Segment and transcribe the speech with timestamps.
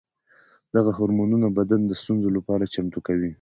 [0.75, 3.29] دغه هورمونونه بدن د ستونزو لپاره چمتو کوي.